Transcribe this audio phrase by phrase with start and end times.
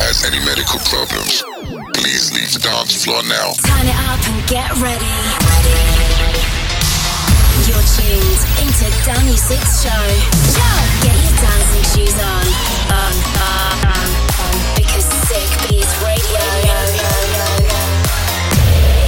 [0.00, 1.42] has any medical problems,
[1.94, 3.54] please leave the dance floor now.
[3.62, 5.14] Turn it up and get ready.
[5.46, 5.78] ready.
[7.64, 10.04] You're tuned into Danny Six Show.
[10.58, 10.70] Yo!
[11.06, 12.46] Get your dancing shoes on.
[12.92, 14.08] On, on, on,
[14.42, 14.56] on.
[14.76, 16.44] Because Sick Beats Radio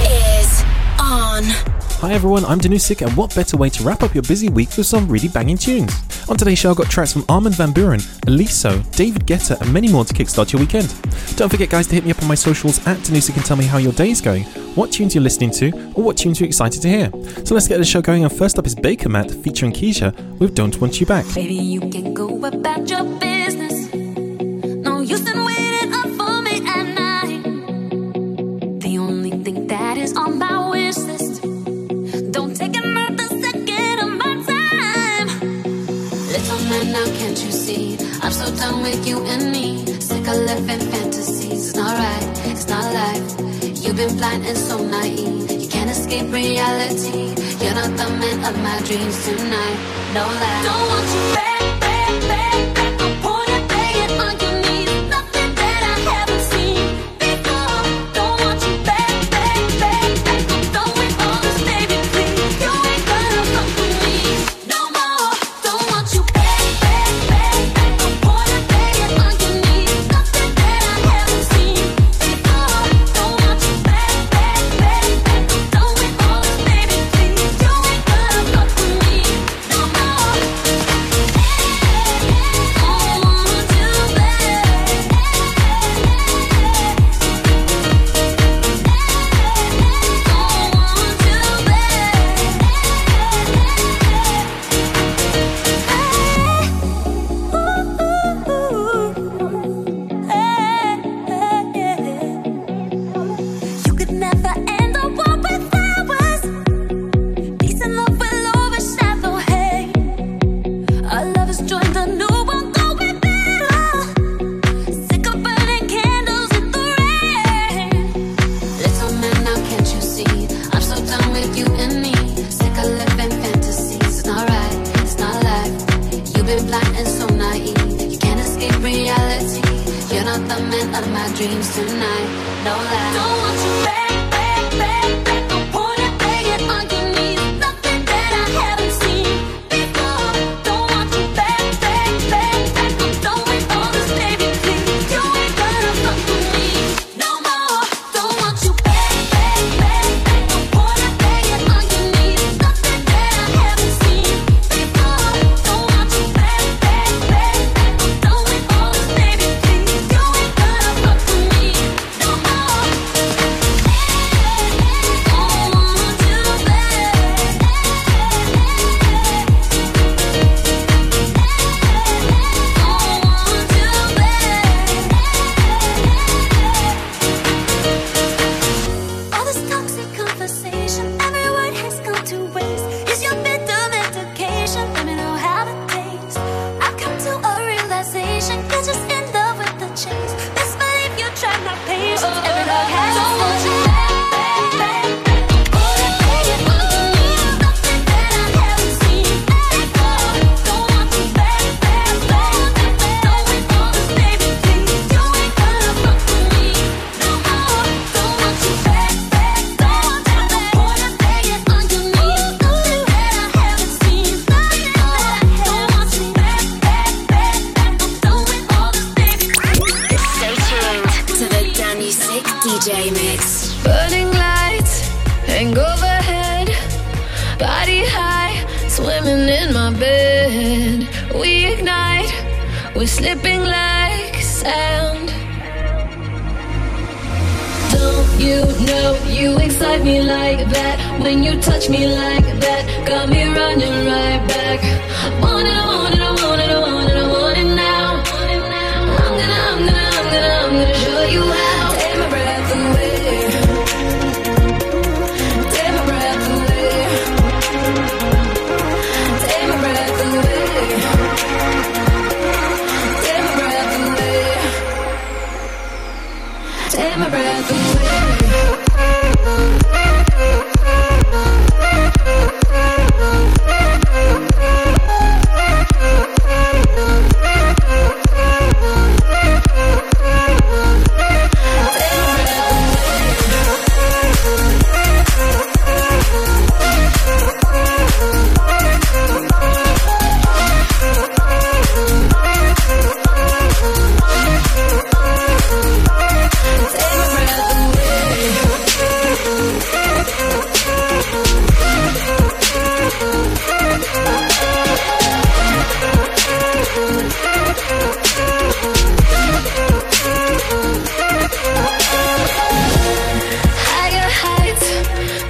[0.07, 0.63] is
[0.99, 1.76] on.
[1.99, 4.85] Hi everyone, I'm Danusik, and what better way to wrap up your busy week with
[4.85, 5.91] some really banging tunes?
[6.29, 9.91] On today's show, I got tracks from Armin Van Buuren, Alesso, David Guetta, and many
[9.91, 10.93] more to kickstart your weekend.
[11.37, 13.65] Don't forget, guys, to hit me up on my socials at Danusik and tell me
[13.65, 14.43] how your day is going,
[14.75, 17.09] what tunes you're listening to, or what tunes you're excited to hear.
[17.43, 20.53] So let's get the show going, and first up is Baker Matt featuring Keisha with
[20.53, 21.25] Don't Want You Back.
[21.33, 23.91] Baby, you can go about your business.
[23.91, 27.43] No use in waiting up for me at night.
[28.81, 31.16] The only thing that is on my wish list
[36.91, 37.97] now, can't you see?
[38.21, 39.85] I'm so done with you and me.
[39.99, 41.67] Sick of living fantasies.
[41.67, 43.27] It's not right, it's not life.
[43.83, 45.51] You've been blind and so naive.
[45.51, 47.35] You can't escape reality.
[47.63, 49.79] You're not the man of my dreams tonight.
[50.13, 50.63] No lie.
[50.63, 51.46] Don't want you back.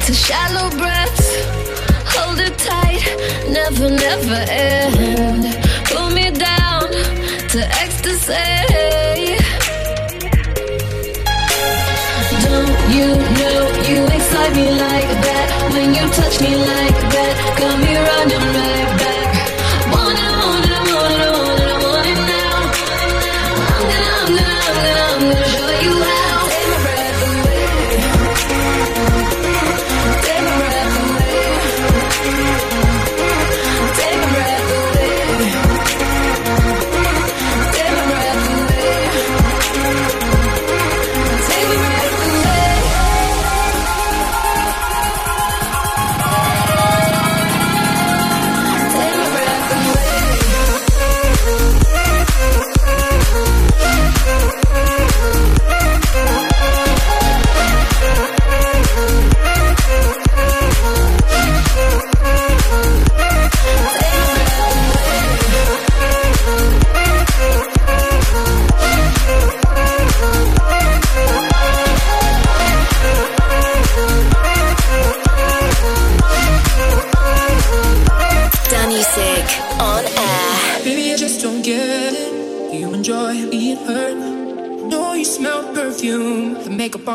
[0.07, 1.35] to shallow breaths.
[2.15, 3.03] Hold it tight,
[3.49, 5.43] never, never end.
[5.83, 6.87] Pull me down
[7.51, 8.33] to ecstasy.
[12.45, 13.07] Don't you
[13.39, 13.59] know
[13.89, 15.47] you excite me like that?
[15.73, 18.76] When you touch me like that, got me running red.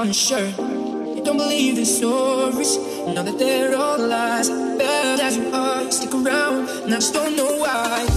[0.02, 0.48] unsure.
[1.14, 2.76] You don't believe the stories,
[3.06, 4.48] now that they're all lies.
[4.50, 8.11] Bad as you are, stick around, and I just don't know why.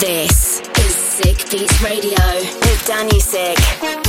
[0.00, 2.14] This is Sick Beats Radio
[2.60, 4.07] with Danny Sick.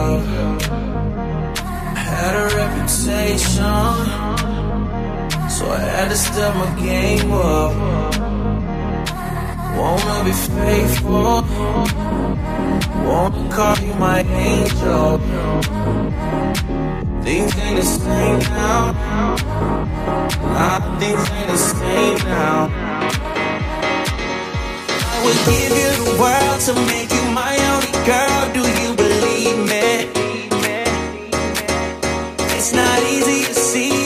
[0.00, 0.20] Up.
[1.96, 3.96] Had a reputation,
[5.54, 7.72] so I had to step my game up.
[9.78, 11.36] Wanna be faithful,
[13.06, 15.18] wanna call you my angel.
[17.24, 18.82] Things ain't the same now.
[20.54, 22.79] Nah, things ain't the same now.
[25.20, 28.40] I would give you the world to make you my only girl.
[28.56, 30.08] Do you believe me?
[32.56, 33.99] It's not easy to see,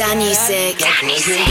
[0.00, 0.78] Danny Sick.
[0.78, 1.44] Danny Sick.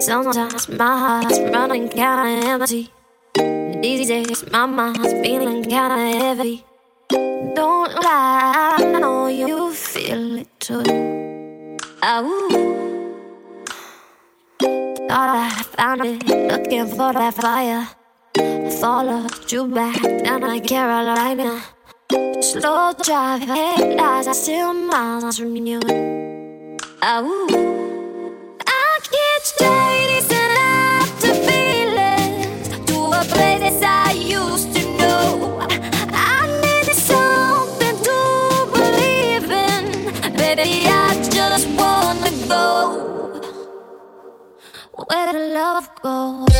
[0.00, 2.90] Sometimes my heart's running kinda empty.
[3.82, 6.64] These days my mind's feeling kinda heavy.
[7.10, 10.80] Don't lie, I know you feel it too.
[12.08, 12.48] Ooh.
[15.08, 17.86] Thought I found it, looking for that fire.
[18.36, 21.62] Followed you back down to Carolina.
[22.40, 25.78] Slow drive, headlights, I still miles from you.
[25.78, 27.48] Ooh.
[28.66, 35.58] I can't straight after feelings to a place I used to know.
[36.12, 38.18] I need something to
[38.72, 39.84] believe in,
[40.36, 40.88] baby.
[40.88, 42.66] I just wanna go
[45.08, 46.54] where the love goes.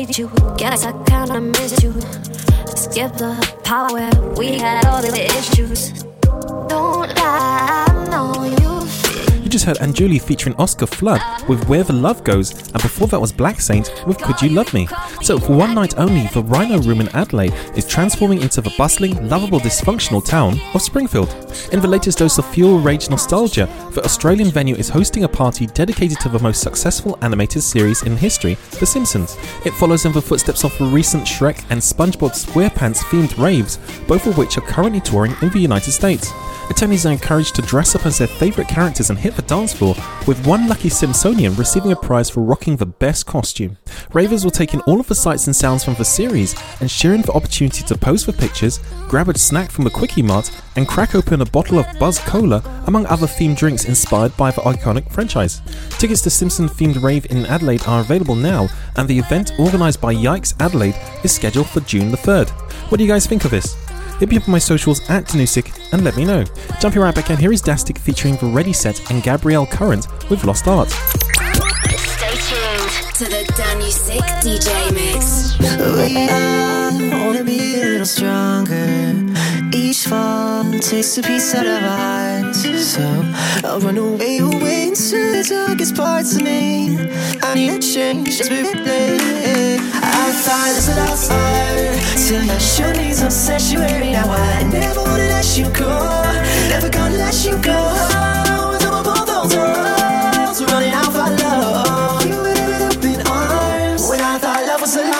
[0.00, 0.30] Hate you.
[0.56, 1.92] Guess I kinda miss you.
[2.74, 3.32] Skip the
[3.64, 5.92] part where we had all the issues.
[6.68, 8.59] Don't lie, I know you
[9.50, 13.32] just heard Anjuli featuring Oscar Flood with Where the Love Goes, and before that was
[13.32, 14.86] Black Saint with Could You Love Me.
[15.22, 19.28] So, for one night only, the Rhino Room in Adelaide is transforming into the bustling,
[19.28, 21.28] lovable, dysfunctional town of Springfield.
[21.72, 25.66] In the latest dose of fuel rage nostalgia, the Australian venue is hosting a party
[25.66, 29.36] dedicated to the most successful animated series in history, The Simpsons.
[29.64, 34.26] It follows in the footsteps of the recent Shrek and SpongeBob SquarePants themed raves, both
[34.26, 36.30] of which are currently touring in the United States.
[36.70, 39.94] Attendees are encouraged to dress up as their favourite characters and hit dance floor,
[40.26, 43.76] with one lucky Simpsonian receiving a prize for rocking the best costume.
[44.12, 47.14] Ravers will take in all of the sights and sounds from the series and share
[47.14, 51.14] in the opportunity to pose for pictures, grab a snack from the Kwik-E-Mart, and crack
[51.14, 55.60] open a bottle of Buzz Cola, among other themed drinks inspired by the iconic franchise.
[55.98, 60.14] Tickets to Simpson themed rave in Adelaide are available now, and the event, organised by
[60.14, 62.50] Yikes Adelaide, is scheduled for June the 3rd.
[62.90, 63.76] What do you guys think of this?
[64.20, 66.44] Hit me up on my socials at Danusik and let me know.
[66.78, 70.44] Jumping right back in, here is Dastic featuring the Ready Set and Gabrielle Current with
[70.44, 70.90] Lost Art.
[70.90, 75.58] Stay tuned to the Danusik DJ mix.
[75.58, 79.14] We wanna be a little stronger.
[79.72, 82.52] Each fall takes a piece out of our.
[82.52, 83.24] So
[83.64, 86.98] I'll run away, away into the darkest parts of me.
[87.42, 89.78] I need a change, just be ready.
[89.94, 92.09] I thought this was lost art.
[92.30, 94.12] Till I need some sanctuary.
[94.12, 95.90] Now I never wanna let you go.
[96.68, 97.74] Never gonna let you go.
[99.18, 101.12] Of those running out
[101.42, 102.24] love.
[102.24, 102.36] You
[103.26, 105.00] arms when I thought love was a.
[105.00, 105.12] When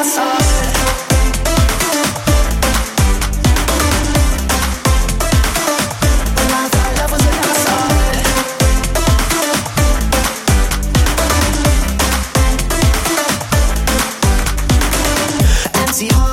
[16.14, 16.29] I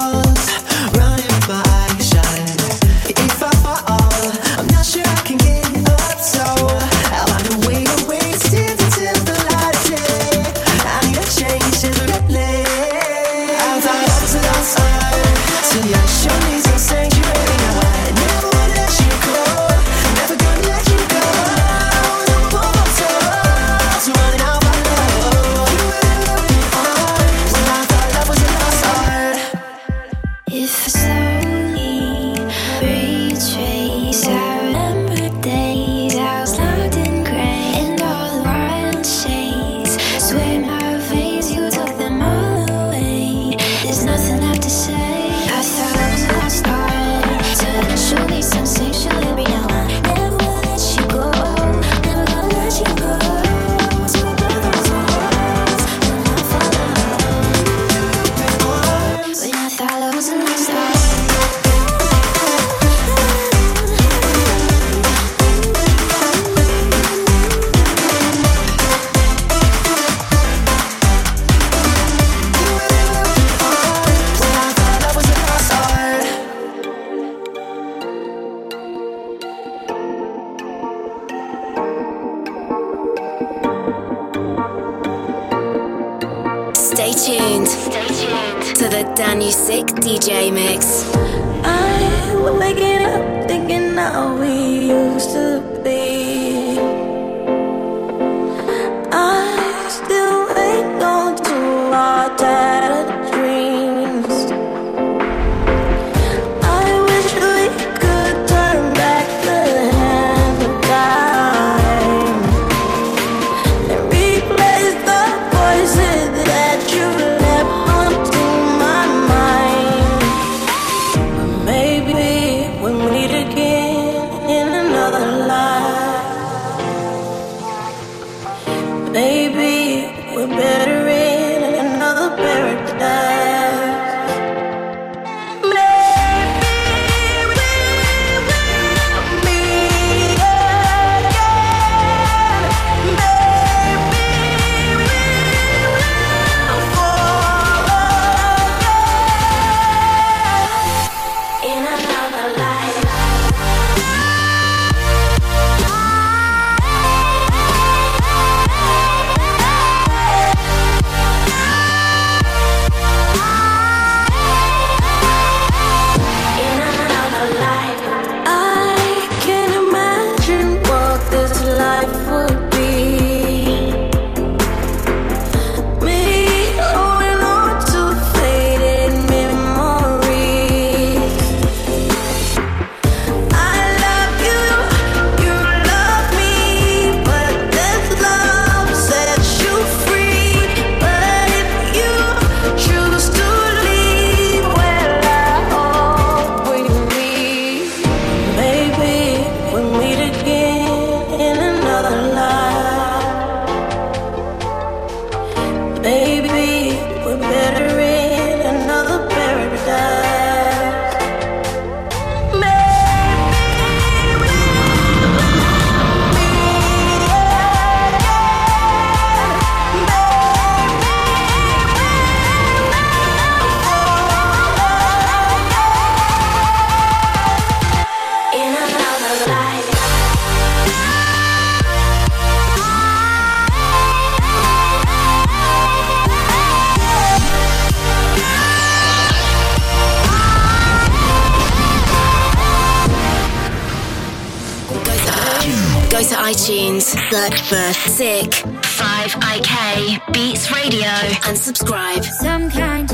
[246.57, 251.05] iTunes, search for Sick 5IK Beats Radio
[251.45, 252.23] and subscribe.
[252.23, 253.06] Some kind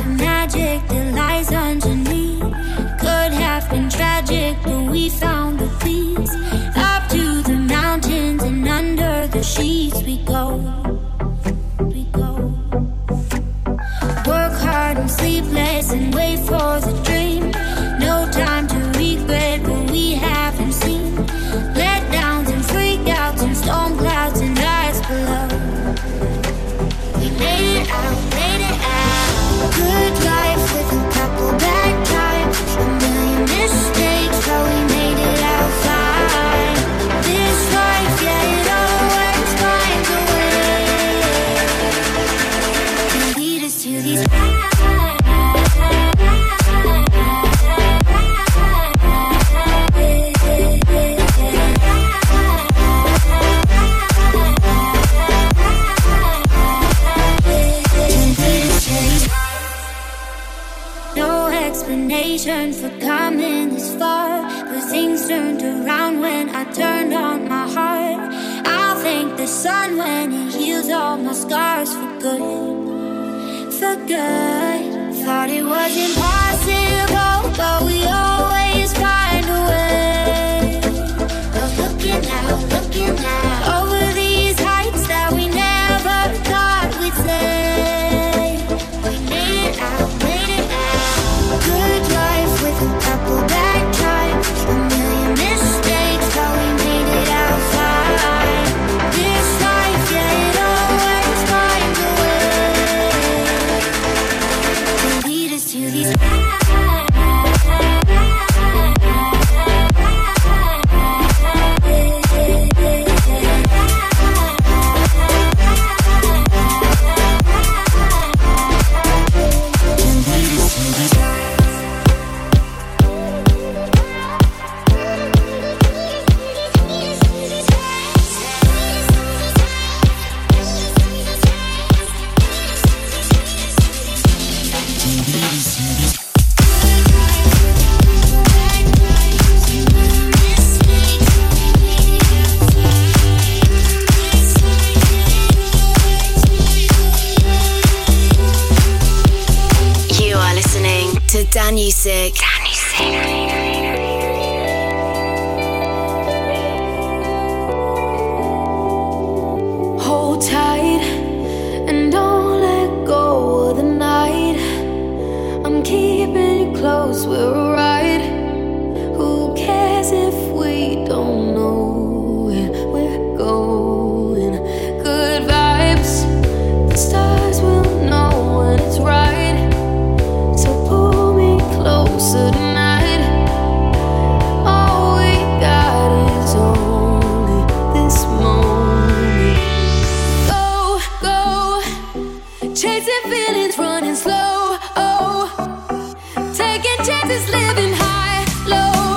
[196.83, 199.12] Taking chances, living high, low.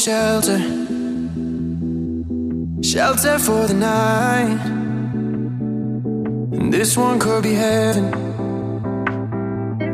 [0.00, 0.58] Shelter.
[2.82, 4.58] Shelter for the night.
[6.56, 8.10] And this one could be heaven.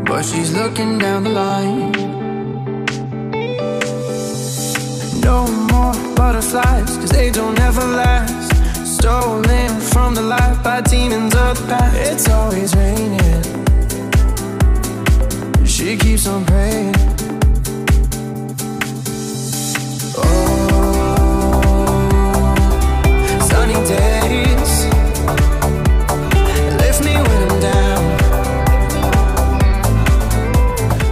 [0.04, 1.90] But she's looking down the line.
[5.22, 8.52] No more butterflies, cause they don't ever last.
[8.86, 11.96] Stolen from the light by demons of the past.
[11.96, 13.42] It's always raining.
[15.66, 17.15] She keeps on praying.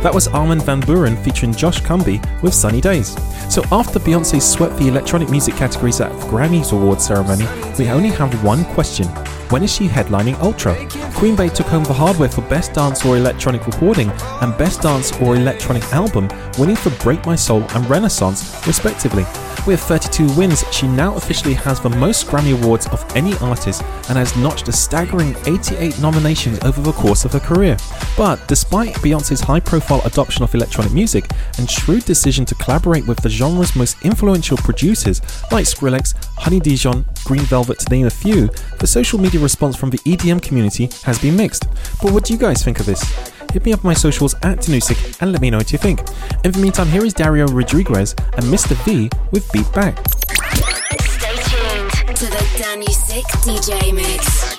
[0.04, 3.16] That was Armin Van Buuren featuring Josh Cumbee with Sunny Days.
[3.50, 7.46] So after Beyonce swept the electronic music categories at the Grammys Awards ceremony,
[7.78, 9.06] we only have one question.
[9.54, 10.74] When is she headlining Ultra?
[11.14, 15.12] Queen Bey took home the hardware for Best Dance or Electronic Recording and Best Dance
[15.20, 19.24] or Electronic Album, winning for Break My Soul and Renaissance, respectively.
[19.64, 24.18] With 32 wins, she now officially has the most Grammy Awards of any artist and
[24.18, 27.76] has notched a staggering 88 nominations over the course of her career.
[28.16, 33.22] But despite Beyonce's high profile adoption of electronic music and shrewd decision to collaborate with
[33.22, 38.50] the genre's most influential producers like Skrillex, Honey Dijon, Green Velvet, to name a few,
[38.84, 41.66] the social media response from the EDM community has been mixed.
[42.02, 43.02] But what do you guys think of this?
[43.50, 46.00] Hit me up on my socials at Danusik and let me know what you think.
[46.44, 48.76] In the meantime, here is Dario Rodriguez and Mr.
[48.84, 50.06] V with Beat Back.
[50.10, 54.54] Stay tuned to the Danny Sick DJ mix.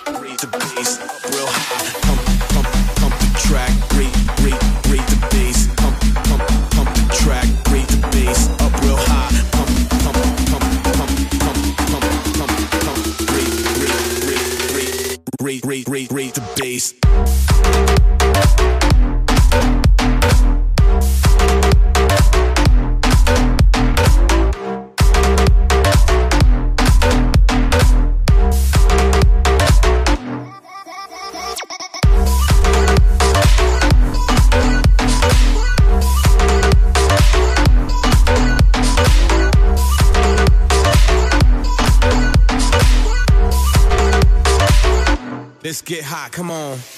[46.36, 46.95] Come on.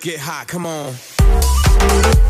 [0.00, 2.29] Get hot, come on.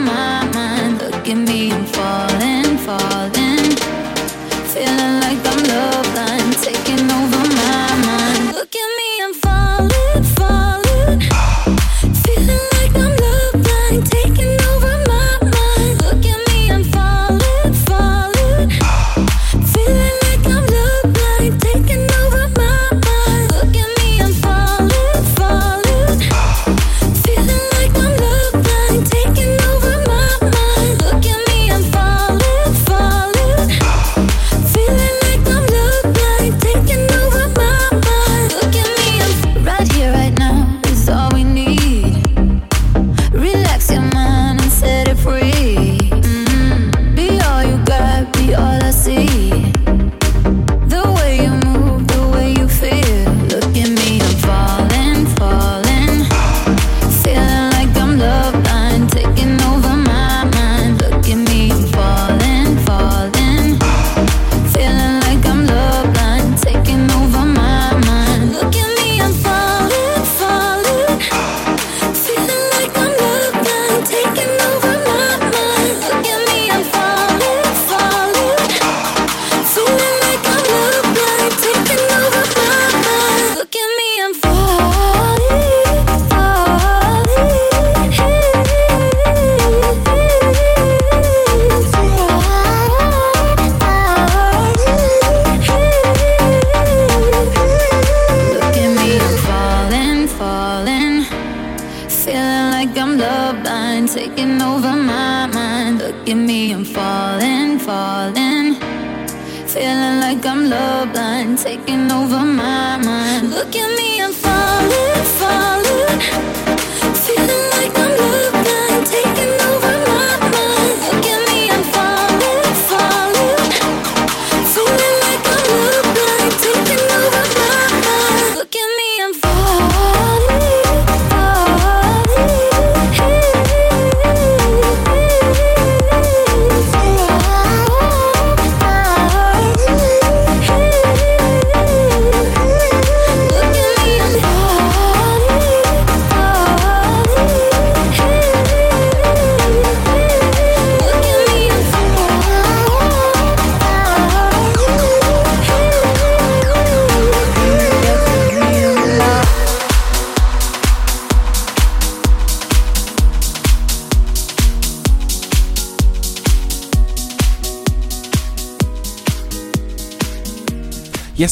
[1.31, 2.30] taking me and fall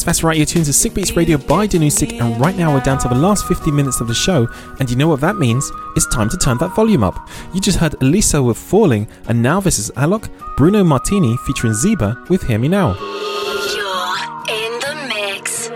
[0.09, 2.97] That's right, you're tuned to Sick Beats Radio by Danusik, and right now we're down
[2.97, 4.47] to the last 15 minutes of the show,
[4.79, 5.71] and you know what that means?
[5.95, 7.29] It's time to turn that volume up.
[7.53, 12.27] You just heard Alesso with Falling, and now this is Alok, Bruno Martini featuring Zeeba
[12.27, 12.95] with Hear Me Now.
[12.95, 14.17] You're
[14.49, 15.69] in the mix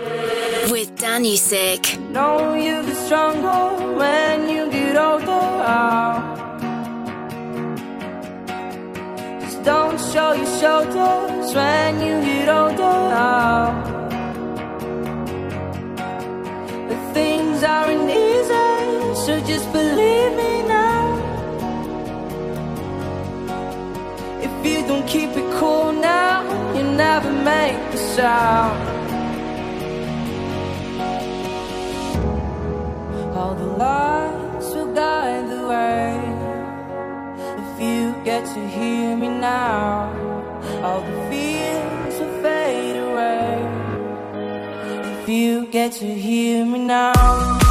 [0.71, 1.99] with Danusik.
[2.09, 5.27] Know you get stronger when you get older.
[9.63, 13.92] Don't show your shoulders when you get older.
[19.25, 21.01] So just believe me now.
[24.41, 26.43] If you don't keep it cool now,
[26.75, 28.77] you never make the sound.
[33.37, 36.19] All the lights will guide the way.
[37.63, 40.11] If you get to hear me now,
[40.83, 43.55] all the fears will fade away.
[45.13, 47.62] If you get to hear me now.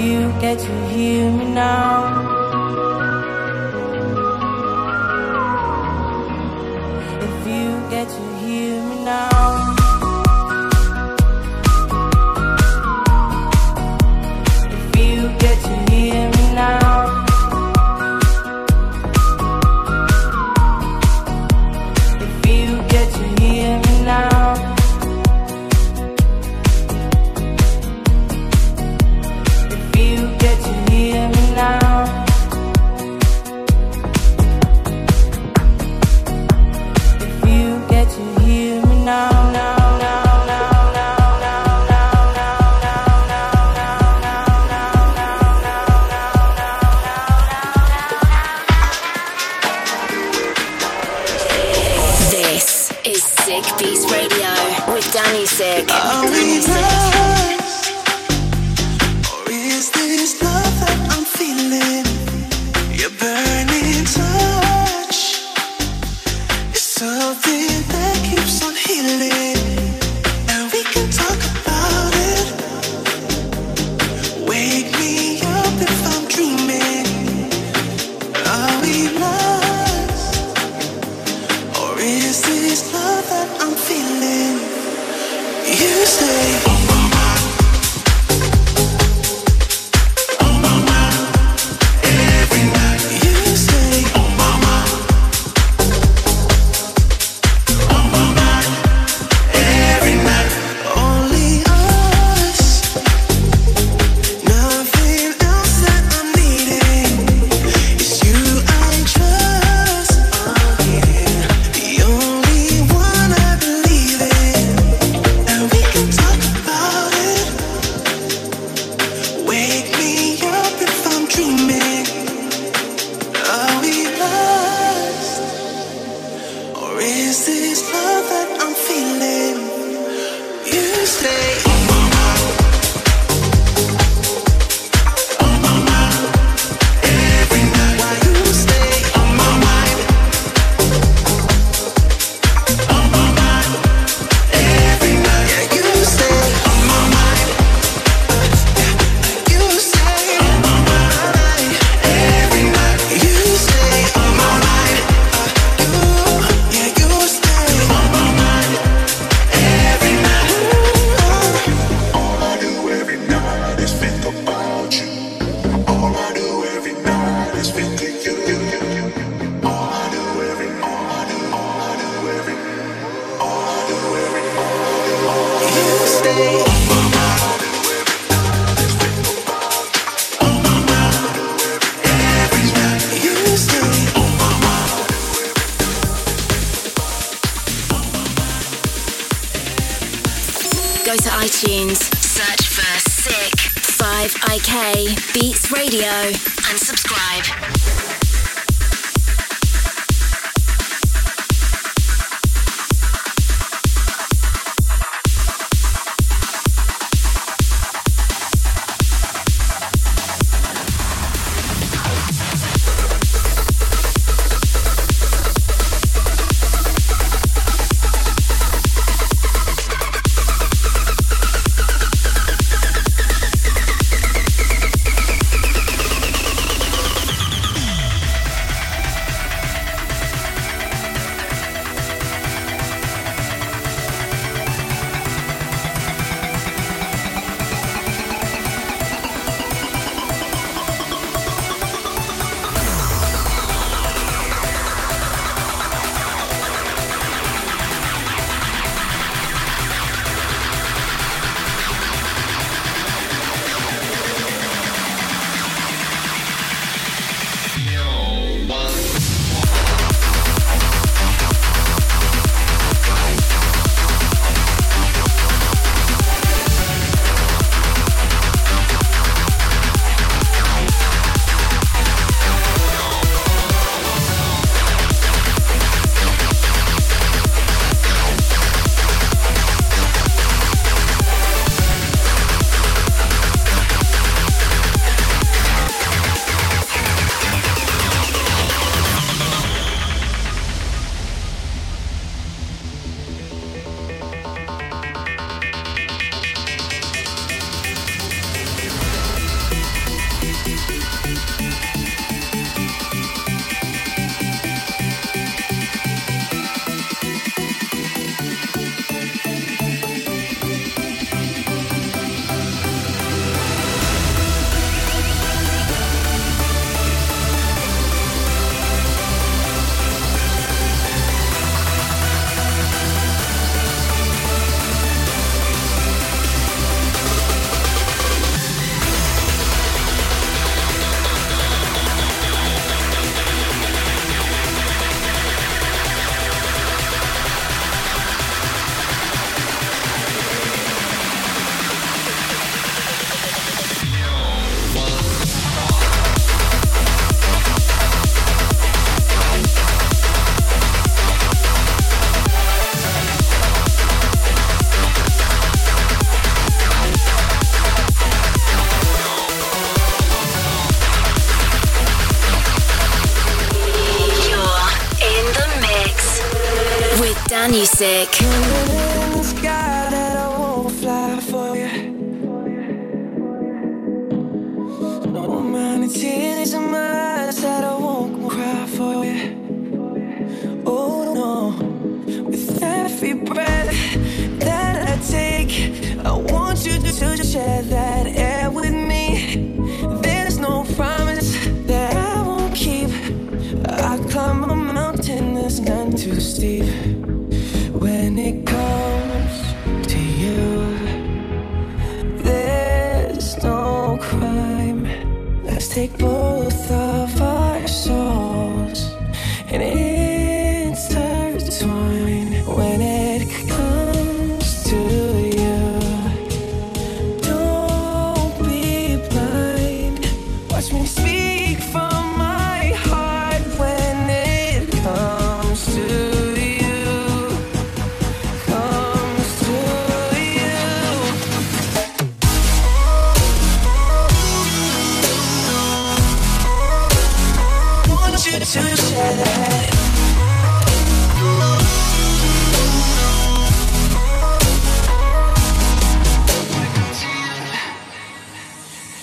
[0.00, 2.39] You get to hear me now.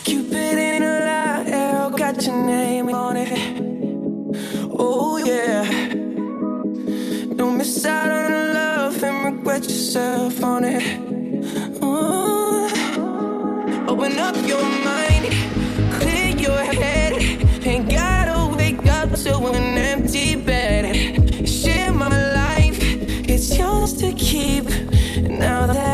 [0.08, 3.30] Cupid ain't a lie, arrow got your name on it.
[4.80, 5.66] Oh yeah.
[7.36, 10.82] Don't miss out on the love and regret yourself on it.
[11.84, 12.70] Ooh.
[13.92, 15.26] Open up your mind,
[16.00, 17.12] clear your head,
[17.68, 20.86] and gotta wake up to an empty bed.
[21.46, 22.80] Share my life,
[23.28, 24.70] it's yours to keep.
[25.18, 25.87] Now that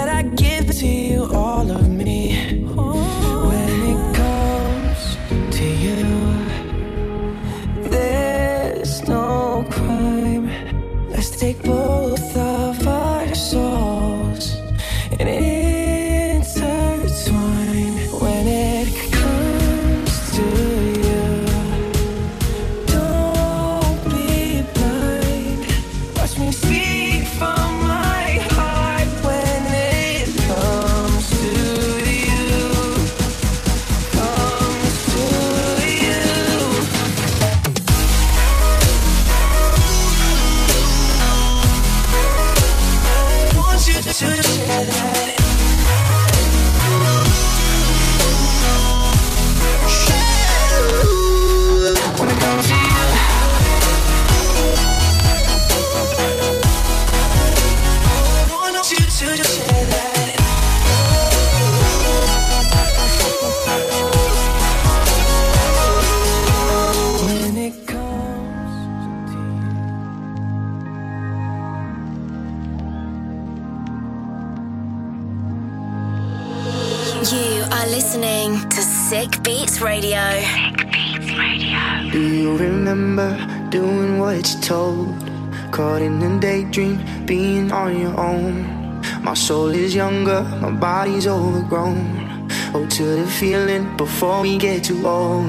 [86.02, 89.02] in a daydream, being on your own.
[89.22, 92.48] My soul is younger, my body's overgrown.
[92.74, 95.46] Oh, to the feeling before we get too old.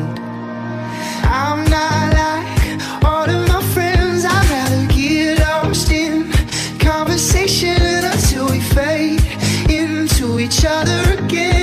[1.24, 6.30] I'm not like all of my friends, I'd rather get lost in
[6.78, 9.22] conversation until we fade
[9.70, 11.53] into each other again.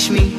[0.00, 0.29] teach me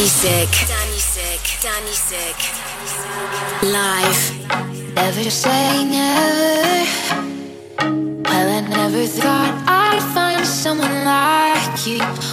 [0.00, 0.48] Sick.
[1.60, 2.36] Danny Sick.
[3.62, 4.94] Live.
[4.94, 6.86] Never say never.
[8.24, 12.31] Well, I never thought I'd find someone like you.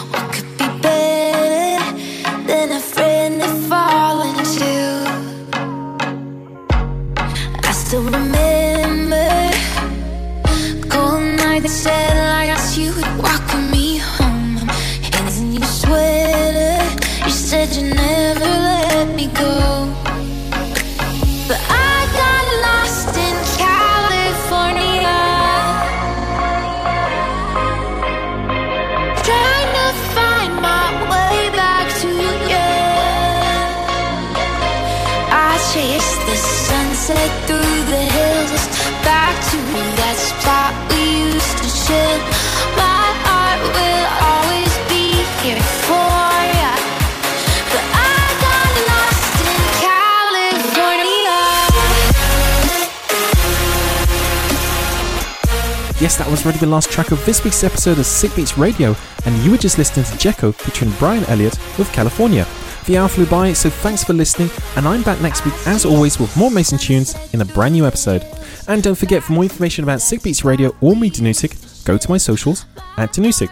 [56.19, 58.93] That was already the last track of this week's episode of Sick Beats Radio,
[59.25, 62.45] and you were just listening to Jekko featuring Brian Elliott with California.
[62.85, 66.19] The hour flew by, so thanks for listening, and I'm back next week as always
[66.19, 68.25] with more Mason tunes in a brand new episode.
[68.67, 72.09] And don't forget, for more information about Sick Beats Radio or me, Danusik, go to
[72.09, 72.65] my socials
[72.97, 73.49] at Danusik.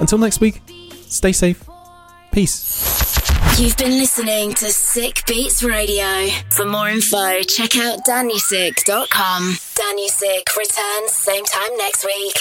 [0.00, 0.62] Until next week,
[1.08, 1.68] stay safe.
[2.30, 3.58] Peace.
[3.58, 6.28] You've been listening to Sick Beats Radio.
[6.50, 9.67] For more info, check out DannySick.com.
[9.78, 12.38] Danny Sick returns same time next week.